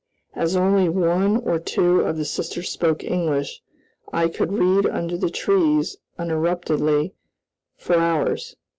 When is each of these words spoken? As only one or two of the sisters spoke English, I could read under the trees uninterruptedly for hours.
As 0.33 0.55
only 0.55 0.89
one 0.89 1.37
or 1.43 1.59
two 1.59 1.99
of 2.01 2.17
the 2.17 2.25
sisters 2.25 2.71
spoke 2.71 3.03
English, 3.03 3.61
I 4.11 4.29
could 4.29 4.51
read 4.51 4.87
under 4.87 5.15
the 5.15 5.29
trees 5.29 5.95
uninterruptedly 6.17 7.13
for 7.77 7.99
hours. 7.99 8.55